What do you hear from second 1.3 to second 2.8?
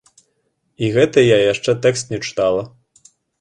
яшчэ тэкст не чытала.